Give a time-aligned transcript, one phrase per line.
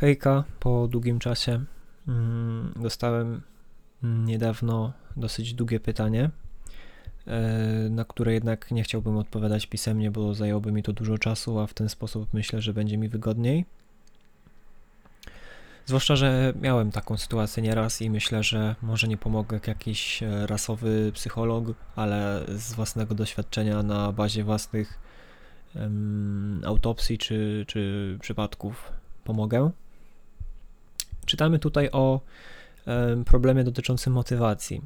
[0.00, 1.64] Hejka, po długim czasie
[2.08, 3.42] mm, dostałem
[4.02, 6.30] niedawno dosyć długie pytanie,
[7.26, 7.40] e,
[7.90, 11.74] na które jednak nie chciałbym odpowiadać pisemnie, bo zajęłoby mi to dużo czasu, a w
[11.74, 13.64] ten sposób myślę, że będzie mi wygodniej.
[15.86, 20.46] Zwłaszcza, że miałem taką sytuację nieraz i myślę, że może nie pomogę jak jakiś e,
[20.46, 21.64] rasowy psycholog,
[21.96, 24.98] ale z własnego doświadczenia na bazie własnych
[25.74, 28.92] um, autopsji czy, czy przypadków
[29.24, 29.70] pomogę.
[31.28, 32.20] Czytamy tutaj o
[33.24, 34.82] problemie dotyczącym motywacji.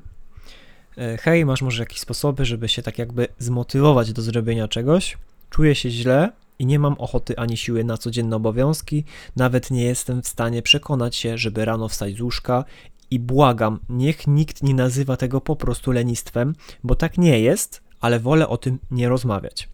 [0.98, 5.18] E, hej, masz może jakieś sposoby, żeby się tak jakby zmotywować do zrobienia czegoś?
[5.50, 9.04] Czuję się źle i nie mam ochoty ani siły na codzienne obowiązki,
[9.36, 12.64] nawet nie jestem w stanie przekonać się, żeby rano wstać z łóżka
[13.10, 18.20] i błagam, niech nikt nie nazywa tego po prostu lenistwem, bo tak nie jest, ale
[18.20, 19.68] wolę o tym nie rozmawiać.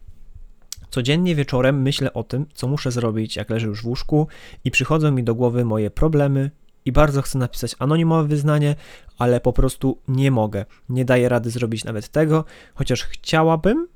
[0.89, 4.27] Codziennie wieczorem myślę o tym, co muszę zrobić, jak leżę już w łóżku
[4.63, 6.51] i przychodzą mi do głowy moje problemy
[6.85, 8.75] i bardzo chcę napisać anonimowe wyznanie,
[9.17, 10.65] ale po prostu nie mogę.
[10.89, 13.87] Nie daję rady zrobić nawet tego, chociaż chciałabym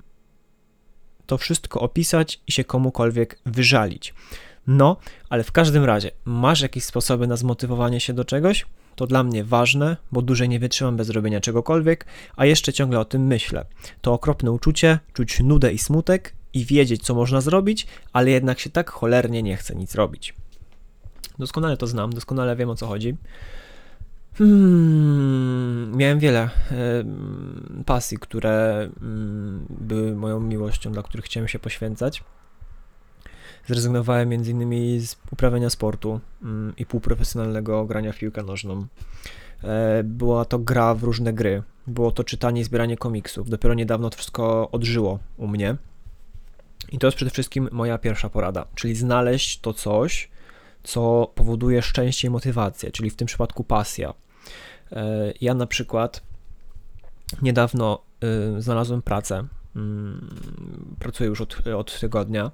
[1.26, 4.14] to wszystko opisać i się komukolwiek wyżalić.
[4.68, 4.98] No,
[5.30, 8.66] ale w każdym razie, masz jakieś sposoby na zmotywowanie się do czegoś?
[8.96, 13.06] To dla mnie ważne, bo dłużej nie wytrzymam bez robienia czegokolwiek, a jeszcze ciągle o
[13.06, 13.66] tym myślę.
[14.02, 18.70] To okropne uczucie, czuć nudę i smutek i wiedzieć, co można zrobić, ale jednak się
[18.70, 20.34] tak cholernie nie chce nic robić.
[21.40, 23.18] Doskonale to znam, doskonale wiem o co chodzi.
[24.38, 26.50] Hmm, miałem wiele e,
[27.86, 32.24] pasji, które mm, były moją miłością, dla których chciałem się poświęcać.
[33.68, 35.02] Zrezygnowałem m.in.
[35.02, 38.86] z uprawiania sportu mm, i półprofesjonalnego grania w piłkę nożną.
[39.64, 43.50] E, była to gra w różne gry, było to czytanie i zbieranie komiksów.
[43.50, 45.76] Dopiero niedawno to wszystko odżyło u mnie.
[46.92, 50.30] I to jest przede wszystkim moja pierwsza porada, czyli znaleźć to coś,
[50.84, 54.14] co powoduje szczęście i motywację, czyli w tym przypadku pasja.
[54.92, 56.22] E, ja na przykład
[57.42, 58.02] niedawno
[58.58, 59.48] y, znalazłem pracę.
[59.76, 60.36] Mm,
[61.00, 62.52] pracuję już od, od tygodnia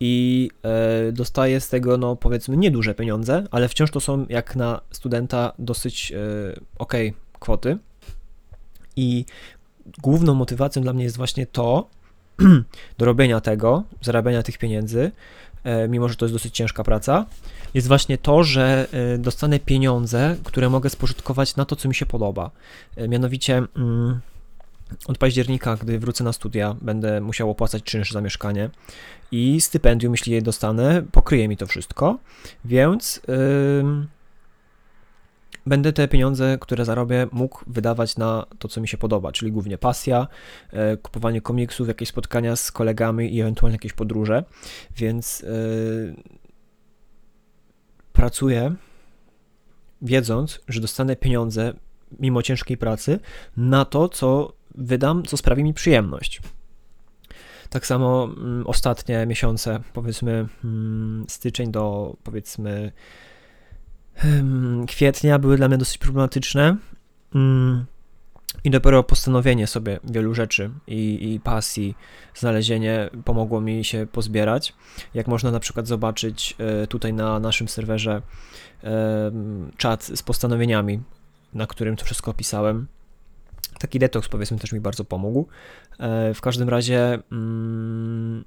[0.00, 4.80] i e, dostaję z tego, no powiedzmy, nieduże pieniądze, ale wciąż to są jak na
[4.90, 6.16] studenta dosyć e,
[6.78, 6.94] ok
[7.40, 7.78] kwoty.
[8.96, 9.24] I
[10.02, 11.88] główną motywacją dla mnie jest właśnie to,
[12.98, 15.49] do robienia tego, zarabiania tych pieniędzy, E,
[15.88, 17.26] mimo że to jest dosyć ciężka praca,
[17.74, 22.06] jest właśnie to, że e, dostanę pieniądze, które mogę spożytkować na to, co mi się
[22.06, 22.50] podoba.
[22.96, 24.20] E, mianowicie mm,
[25.06, 28.70] od października, gdy wrócę na studia, będę musiał opłacać czynsz za mieszkanie
[29.32, 32.18] i stypendium, jeśli je dostanę, pokryje mi to wszystko,
[32.64, 33.20] więc.
[33.28, 34.06] Yy,
[35.66, 39.78] będę te pieniądze, które zarobię, mógł wydawać na to, co mi się podoba, czyli głównie
[39.78, 40.26] pasja,
[40.72, 44.44] e, kupowanie komiksów, jakieś spotkania z kolegami i ewentualnie jakieś podróże.
[44.96, 46.14] Więc yy,
[48.12, 48.74] pracuję
[50.02, 51.72] wiedząc, że dostanę pieniądze
[52.18, 53.20] mimo ciężkiej pracy
[53.56, 56.40] na to, co wydam, co sprawi mi przyjemność.
[57.70, 62.92] Tak samo mm, ostatnie miesiące, powiedzmy mm, styczeń do powiedzmy
[64.86, 66.76] kwietnia były dla mnie dosyć problematyczne.
[67.34, 67.84] Mm,
[68.64, 71.94] I dopiero postanowienie sobie wielu rzeczy i, i, pasji,
[72.34, 74.74] znalezienie pomogło mi się pozbierać.
[75.14, 78.22] Jak można na przykład zobaczyć e, tutaj na naszym serwerze
[79.76, 81.00] czat z postanowieniami,
[81.54, 82.86] na którym to wszystko opisałem.
[83.78, 85.46] Taki detoks powiedzmy też mi bardzo pomógł.
[85.98, 88.44] E, w każdym razie mm,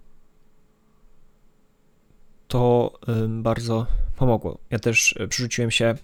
[2.47, 2.93] to
[3.29, 3.87] bardzo
[4.23, 4.57] pomogło.
[4.69, 5.95] Ja też e, przerzuciłem się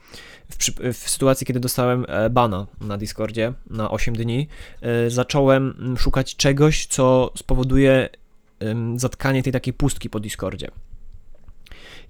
[0.49, 0.55] w,
[0.93, 4.47] w, sytuacji, kiedy dostałem e, bana na Discordzie na 8 dni.
[4.81, 8.09] E, zacząłem szukać czegoś, co spowoduje
[8.95, 10.67] zatkanie tej takiej pustki po Discordzie.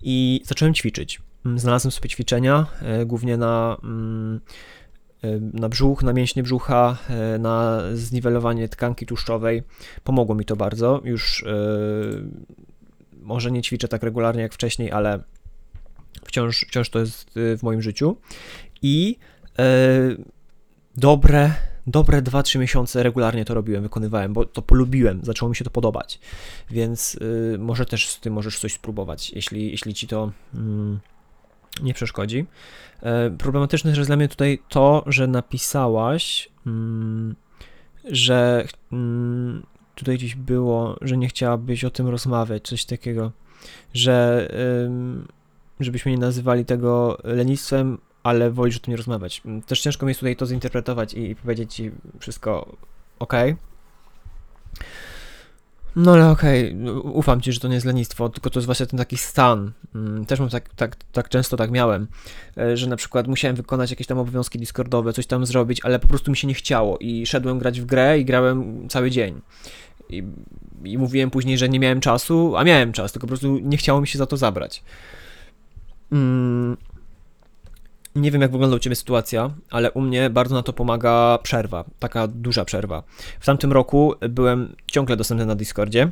[0.02, 1.22] I zacząłem ćwiczyć.
[1.56, 2.66] Znalazłem sobie ćwiczenia,
[3.06, 3.78] głównie na,
[5.54, 6.98] na brzuch, na mięśnie brzucha,
[7.40, 9.64] na zniwelowanie tkanki tłuszczowej.
[10.04, 11.02] Pomogło mi to bardzo.
[11.04, 11.46] Już
[13.22, 15.20] może nie ćwiczę tak regularnie jak wcześniej, ale
[16.30, 18.18] wciąż, wciąż to jest y, w moim życiu.
[18.82, 19.18] I
[19.60, 19.66] e,
[20.98, 21.54] dobre,
[21.88, 26.20] dobre 2-3 miesiące regularnie to robiłem, wykonywałem, bo to polubiłem, zaczęło mi się to podobać.
[26.72, 30.32] Więc y, może też z tym możesz coś spróbować, jeśli, jeśli ci to.
[30.54, 31.00] Mm,
[31.84, 32.46] nie przeszkodzi.
[33.02, 37.36] E, problematyczne jest dla mnie tutaj to, że napisałaś, mm,
[38.06, 39.66] że mm,
[39.96, 43.32] tutaj gdzieś było, że nie chciałabyś o tym rozmawiać, coś takiego,
[43.94, 44.48] że
[45.80, 49.42] żebyśmy nie nazywali tego lenistwem, ale wolisz o tym nie rozmawiać.
[49.68, 52.76] Też ciężko mi jest tutaj to zinterpretować i, powiedzieć ci wszystko
[53.20, 53.34] ok.
[55.96, 57.02] No ale okej, okay.
[57.02, 59.72] ufam ci, że to nie jest lenistwo, tylko to jest właśnie ten taki stan.
[59.96, 62.08] Mm, też mam tak, tak, tak często tak miałem,
[62.58, 66.08] e, że na przykład musiałem wykonać jakieś tam obowiązki Discordowe, coś tam zrobić, ale po
[66.08, 69.42] prostu mi się nie chciało i szedłem grać w grę i grałem cały dzień.
[70.10, 70.24] I,
[70.84, 74.02] i mówiłem później, że nie miałem czasu, a miałem czas, tylko po prostu nie chciało
[74.02, 74.84] mi się za to zabrać.
[76.12, 76.78] Mm,
[78.16, 81.86] nie wiem, jak wygląda u Ciebie sytuacja, ale u mnie bardzo na to pomaga przerwa,
[82.00, 83.04] taka duża przerwa.
[83.40, 86.12] W tamtym roku byłem ciągle dostępny na Discordzie.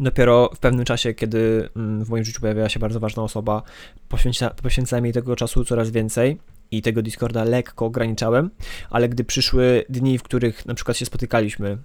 [0.00, 3.62] Dopiero w pewnym czasie, kiedy mm, w moim życiu pojawiała się bardzo ważna osoba,
[4.08, 6.38] poświęca, poświęcałem jej tego czasu coraz więcej
[6.70, 8.50] i tego Discorda lekko ograniczałem,
[8.90, 11.78] ale gdy przyszły dni, w których na przykład się spotykaliśmy,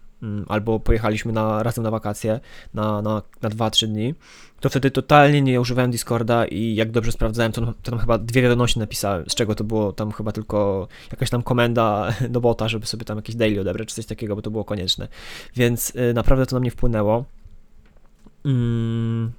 [0.47, 2.39] albo pojechaliśmy na, razem na wakacje
[2.73, 4.15] na, na, na 2-3 dni,
[4.59, 8.41] to wtedy totalnie nie używałem Discorda i jak dobrze sprawdzałem, to, to tam chyba dwie
[8.41, 12.85] wiadomości napisałem, z czego to było tam chyba tylko jakaś tam komenda do bota, żeby
[12.85, 15.07] sobie tam jakieś daily odebrać, czy coś takiego, bo to było konieczne.
[15.55, 17.25] Więc y, naprawdę to na mnie wpłynęło.
[18.45, 19.31] Mm.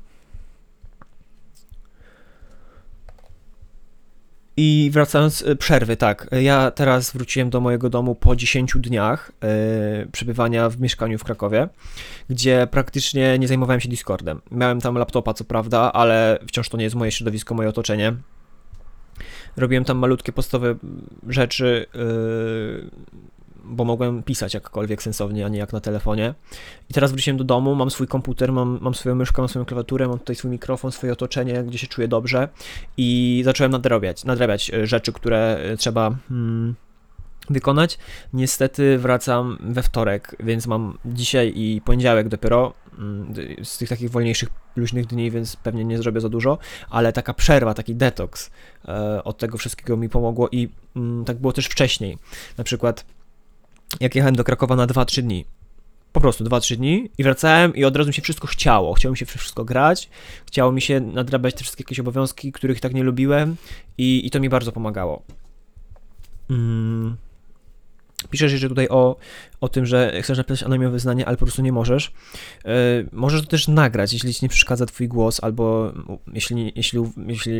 [4.63, 6.29] I wracając, y, przerwy, tak.
[6.41, 11.69] Ja teraz wróciłem do mojego domu po 10 dniach yy, przebywania w mieszkaniu w Krakowie,
[12.31, 14.41] gdzie praktycznie nie zajmowałem się Discordem.
[14.51, 18.15] Miałem tam laptopa, co prawda, ale wciąż to nie jest moje środowisko, moje otoczenie.
[19.57, 20.75] Robiłem tam malutkie podstawowe
[21.29, 22.91] rzeczy, yy,
[23.71, 26.35] bo mogłem pisać jakkolwiek sensownie, a nie jak na telefonie.
[26.91, 30.09] I teraz wróciłem do domu, mam swój komputer, mam, mam swoją myszkę, mam swoją klawiaturę,
[30.09, 32.49] mam tutaj swój mikrofon, swoje otoczenie, gdzie się czuję dobrze
[32.97, 36.75] i zacząłem nadrabiać, nadrabiać e, rzeczy, które e, trzeba hmm,
[37.51, 37.99] wykonać.
[38.33, 43.35] Niestety wracam we wtorek, więc mam dzisiaj i poniedziałek dopiero hmm,
[43.65, 46.59] z tych takich wolniejszych, luźnych dni, więc pewnie nie zrobię za dużo,
[46.91, 48.51] ale taka przerwa, taki detoks
[48.89, 52.19] e, od tego wszystkiego mi pomogło i mm, tak było też wcześniej.
[52.59, 53.05] Na przykład
[54.01, 55.45] jak jechałem do Krakowa na 2-3 dni.
[56.13, 58.95] Po prostu 2-3 dni i wracałem i od razu mi się wszystko chciało.
[58.95, 60.09] Chciało mi się wszystko grać,
[60.47, 63.57] chciało mi się nadrabiać te wszystkie jakieś obowiązki, których tak nie lubiłem
[63.99, 65.23] i, i to mi bardzo pomagało.
[66.51, 67.17] Mm.
[68.31, 69.17] Piszesz jeszcze tutaj o,
[69.61, 72.13] o tym, że chcesz napisać anonimowe wyznanie, ale po prostu nie możesz.
[72.65, 72.73] Yy,
[73.13, 75.93] możesz to też nagrać, jeśli ci nie przeszkadza twój głos, albo
[76.33, 77.53] jeśli, jeśli, jeśli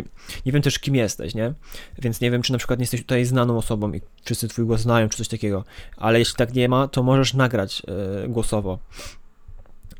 [0.47, 1.55] nie wiem też kim jesteś, nie?
[1.99, 4.81] Więc nie wiem, czy na przykład nie jesteś tutaj znaną osobą i wszyscy twój głos
[4.81, 5.65] znają, czy coś takiego.
[5.97, 7.83] Ale jeśli tak nie ma, to możesz nagrać
[8.23, 8.79] yy, głosowo.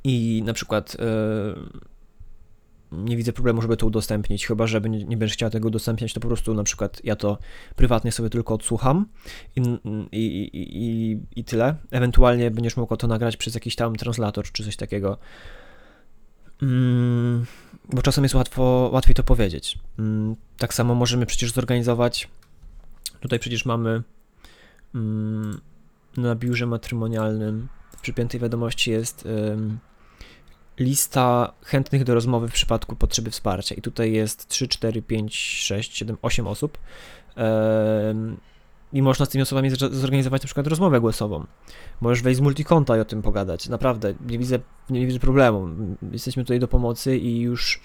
[0.05, 1.90] I na przykład yy,
[2.93, 6.29] nie widzę problemu, żeby to udostępnić, chyba że nie, będziesz chciała tego udostępniać, to po
[6.29, 7.39] prostu na przykład ja to
[7.77, 9.07] prywatnie sobie tylko odsłucham
[9.57, 9.61] i,
[10.13, 11.77] i, i, i tyle.
[11.91, 15.19] Ewentualnie będziesz mogła to nagrać przez jakiś tam translator czy coś takiego.
[16.63, 17.47] Mm,
[17.93, 19.79] bo czasem jest łatwo, łatwiej to powiedzieć.
[19.99, 22.29] Mm, tak samo możemy przecież zorganizować.
[23.21, 24.03] Tutaj przecież mamy
[24.95, 25.61] mm,
[26.17, 29.29] na biurze matrymonialnym w przypiętej wiadomości jest
[30.81, 33.75] lista chętnych do rozmowy w przypadku potrzeby wsparcia.
[33.75, 36.79] I tutaj jest 3, 4, 5, 6, 7, 8 osób.
[38.93, 41.47] I można z tymi osobami zorganizować na przykład rozmowę głosową.
[42.01, 43.69] Możesz wejść z multikonta i o tym pogadać.
[43.69, 44.59] Naprawdę, nie widzę,
[44.91, 45.69] nie widzę problemu.
[46.13, 47.81] Jesteśmy tutaj do pomocy i już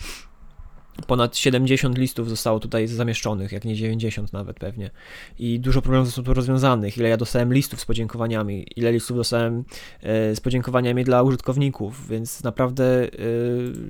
[1.07, 4.91] Ponad 70 listów zostało tutaj zamieszczonych, jak nie 90 nawet pewnie.
[5.39, 6.97] I dużo problemów zostało tu rozwiązanych.
[6.97, 9.63] Ile ja dostałem listów z podziękowaniami, ile listów dostałem
[10.01, 13.07] e, z podziękowaniami dla użytkowników, więc naprawdę e,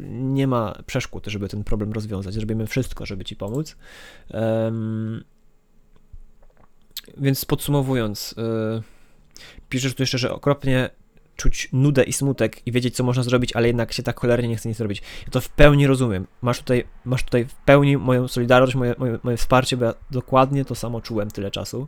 [0.10, 2.34] nie ma przeszkód, żeby ten problem rozwiązać.
[2.34, 3.76] Zrobimy wszystko, żeby Ci pomóc.
[7.18, 8.82] Więc podsumowując, e,
[9.70, 10.90] piszesz tu jeszcze, że okropnie
[11.36, 14.56] czuć nudę i smutek i wiedzieć, co można zrobić, ale jednak się tak cholernie nie
[14.56, 15.02] chce nic zrobić.
[15.26, 16.28] Ja to w pełni rozumiem.
[16.42, 20.66] Masz tutaj, masz tutaj w pełni moją solidarność, moje, moje, moje wsparcie, bo ja dokładnie
[20.66, 21.88] to samo czułem tyle czasu,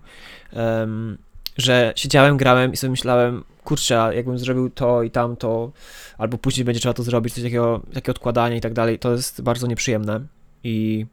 [0.53, 1.17] um,
[1.57, 5.71] że siedziałem, grałem i sobie myślałem, kurczę, jakbym zrobił to i tamto,
[6.17, 9.41] albo później będzie trzeba to zrobić, coś takiego, takie odkładanie i tak dalej, to jest
[9.41, 10.27] bardzo nieprzyjemne
[10.63, 11.05] i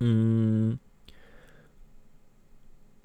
[0.00, 0.78] mm,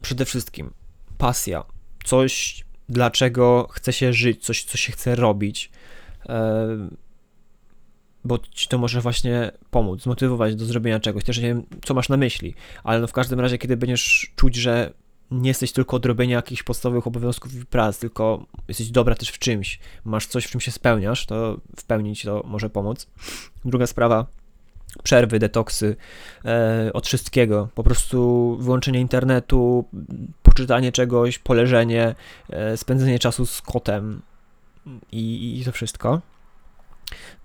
[0.02, 0.74] przede wszystkim
[1.18, 1.64] pasja,
[2.06, 5.72] coś dlaczego chce się żyć, coś, co się chce robić,
[6.30, 6.68] e,
[8.24, 11.24] bo ci to może właśnie pomóc, zmotywować do zrobienia czegoś.
[11.24, 12.54] Też nie wiem, co masz na myśli,
[12.84, 14.94] ale no w każdym razie, kiedy będziesz czuć, że
[15.32, 19.40] nie jesteś tylko od robienia jakichś podstawowych obowiązków i prac, tylko jesteś dobra też w
[19.40, 23.08] czymś, masz coś, w czym się spełniasz, to w pełni ci to może pomóc.
[23.66, 24.26] Druga sprawa,
[25.04, 25.96] przerwy, detoksy
[26.46, 27.70] e, od wszystkiego.
[27.76, 29.86] Po prostu wyłączenie internetu,
[30.58, 32.16] poczytanie czegoś, poleżenie,
[32.50, 34.22] e, spędzenie czasu z kotem
[35.12, 36.22] i, i to wszystko.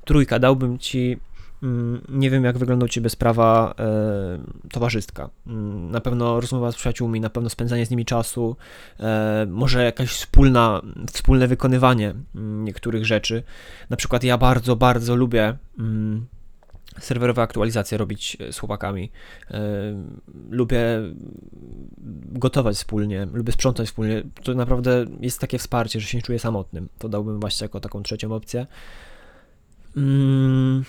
[0.05, 1.19] Trójka, dałbym ci
[1.63, 5.31] Mm, nie wiem, jak wygląda u Ciebie sprawa e, towarzystka.
[5.47, 8.57] Mm, na pewno rozmowa z przyjaciółmi, na pewno spędzanie z nimi czasu,
[9.01, 13.43] e, może jakaś wspólna, wspólne wykonywanie mm, niektórych rzeczy.
[13.91, 15.57] Na przykład ja bardzo, bardzo lubię
[17.01, 19.11] serwerowe aktualizacje robić e, z chłopakami.
[19.51, 19.61] E,
[20.51, 20.85] lubię
[22.33, 24.23] gotować wspólnie, lubię sprzątać wspólnie.
[24.43, 26.89] To naprawdę jest takie wsparcie, że się nie czuję samotnym.
[26.99, 28.67] To dałbym właśnie jako taką trzecią opcję.
[29.97, 30.85] Mm.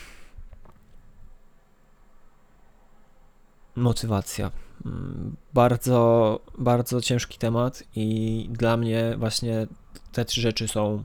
[3.76, 4.52] Motywacja.
[4.86, 9.68] Mm, bardzo, bardzo ciężki temat i dla mnie właśnie
[10.12, 11.04] te trzy rzeczy są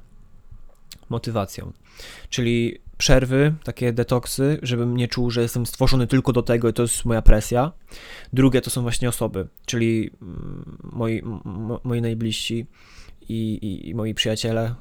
[1.09, 1.73] motywacją.
[2.31, 6.83] Czyli przerwy, takie detoksy, żebym nie czuł, że jestem stworzony tylko do tego i to
[6.83, 7.73] jest moja presja.
[8.33, 11.23] Drugie to są właśnie osoby, czyli mm, moi,
[11.85, 12.67] moi najbliżsi
[13.29, 14.75] i, i, i moi przyjaciele.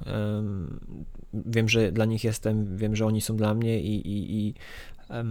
[1.34, 4.54] Wiem, że dla nich jestem, wiem, że oni są dla mnie i, i, i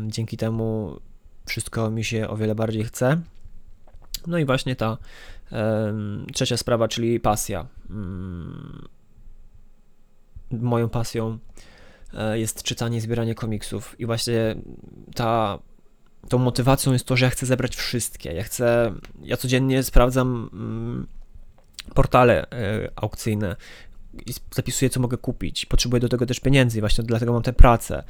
[0.06, 1.00] dzięki temu
[1.46, 3.20] wszystko mi się o wiele bardziej chce.
[4.26, 4.98] No i właśnie ta
[6.32, 7.66] trzecia sprawa, czyli pasja.
[7.90, 8.88] Mm,
[10.50, 11.38] moją pasją
[12.34, 14.56] jest czytanie, zbieranie komiksów i właśnie
[15.14, 15.58] ta
[16.28, 18.32] tą motywacją jest to, że ja chcę zebrać wszystkie.
[18.32, 21.06] Ja chcę, ja codziennie sprawdzam mm,
[21.94, 23.56] portale e, aukcyjne
[24.26, 25.66] i zapisuję, co mogę kupić.
[25.66, 28.02] Potrzebuję do tego też pieniędzy, właśnie dlatego mam tę pracę.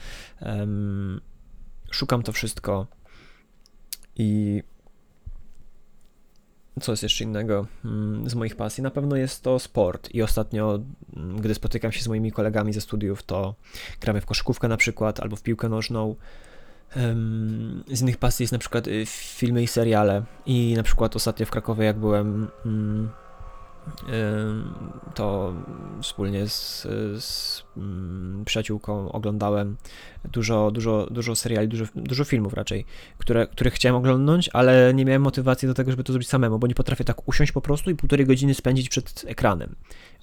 [1.91, 2.87] szukam to wszystko
[4.17, 4.63] i
[6.81, 8.83] co jest jeszcze innego mm, z moich pasji?
[8.83, 10.81] Na pewno jest to sport i ostatnio,
[11.17, 13.55] mm, gdy spotykam się z moimi kolegami ze studiów, to
[14.01, 16.15] gramy w koszykówkę na przykład, albo w piłkę nożną.
[17.93, 21.51] Z innych pasji jest na przykład y, filmy i seriale i na przykład ostatnio w
[21.51, 23.11] Krakowie jak byłem mm,
[25.15, 25.55] to
[26.03, 26.83] wspólnie z,
[27.25, 29.77] z mm, przyjaciółką oglądałem
[30.33, 32.85] dużo, dużo, dużo seriali, dużo, dużo filmów raczej,
[33.19, 36.67] które, które chciałem oglądnąć, ale nie miałem motywacji do tego, żeby to zrobić samemu, bo
[36.67, 39.77] nie potrafię tak usiąść po prostu i półtorej godziny spędzić przed ekranem,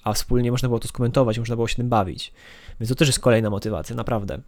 [0.04, 2.32] a wspólnie można było to skomentować, można było się tym bawić.
[2.80, 4.40] Więc to też jest kolejna motywacja, naprawdę.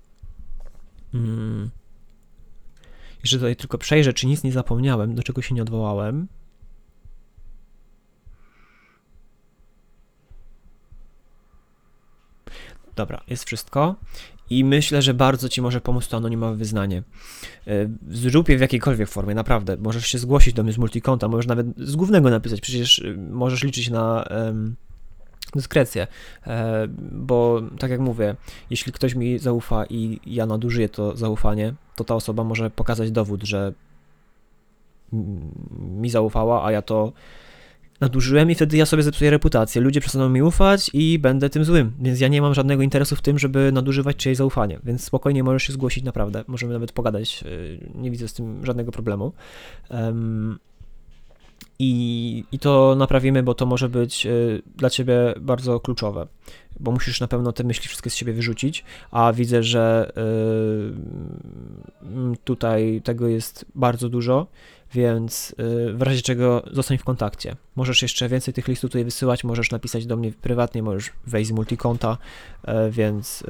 [1.13, 1.71] Hmm.
[3.21, 6.29] Jeszcze tutaj tylko przejrzę, czy nic nie zapomniałem, do czego się nie odwołałem.
[12.97, 13.95] Dobra, jest wszystko.
[14.51, 17.03] I myślę, że bardzo Ci może pomóc to anonimowe wyznanie.
[17.67, 17.73] E,
[18.09, 19.77] zrób je w jakiejkolwiek formie, naprawdę.
[19.77, 23.63] Możesz się zgłosić do mnie z multikonta, możesz nawet z głównego napisać, przecież y, możesz
[23.63, 24.77] liczyć na um,
[25.55, 26.07] dyskrecję,
[26.47, 28.37] e, bo tak jak mówię,
[28.71, 33.43] jeśli ktoś mi zaufa i ja nadużyję to zaufanie, to ta osoba może pokazać dowód,
[33.43, 33.73] że
[35.81, 37.13] mi zaufała, a ja to
[38.01, 39.83] nadużyłem i wtedy ja sobie zepsuję reputację.
[39.83, 41.93] Ludzie przestaną mi ufać i będę tym złym.
[42.01, 44.81] Więc ja nie mam żadnego interesu w tym, żeby nadużywać czyjeś zaufanie.
[44.85, 46.45] Więc spokojnie możesz się zgłosić naprawdę.
[46.47, 47.45] Możemy nawet pogadać.
[47.47, 49.33] Y, nie widzę z tym żadnego problemu.
[49.91, 50.59] Um,
[51.79, 56.27] i, I to naprawimy, bo to może być y, dla ciebie bardzo kluczowe,
[56.81, 60.13] bo musisz na pewno te myśli wszystkie z siebie wyrzucić, a widzę, że
[62.33, 64.47] y, tutaj tego jest bardzo dużo
[64.95, 67.57] więc y, w razie czego zostań w kontakcie.
[67.77, 71.53] Możesz jeszcze więcej tych listów tutaj wysyłać, możesz napisać do mnie prywatnie, możesz wejść z
[71.53, 72.19] multikonta,
[72.65, 73.45] e, więc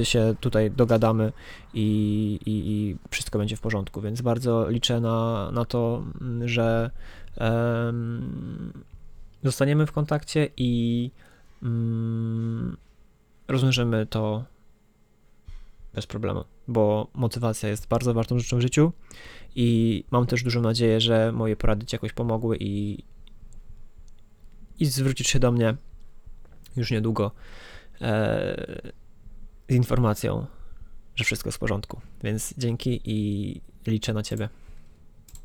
[0.00, 1.32] y, się tutaj dogadamy
[1.74, 6.02] i, i, i, wszystko będzie w porządku, więc bardzo liczę na, na to,
[6.44, 6.90] że
[7.36, 8.72] um,
[9.44, 11.10] zostaniemy w kontakcie i
[11.62, 12.76] um,
[13.48, 14.44] rozwiążemy to
[15.94, 18.92] bez problemu, bo motywacja jest bardzo ważną rzeczą w życiu
[19.54, 23.04] i mam też dużą nadzieję, że moje porady Ci jakoś pomogły i,
[24.78, 25.76] i zwrócisz się do mnie
[26.76, 27.30] już niedługo
[28.00, 28.92] e,
[29.68, 30.46] z informacją,
[31.16, 32.00] że wszystko jest w porządku.
[32.24, 34.48] Więc dzięki i liczę na Ciebie.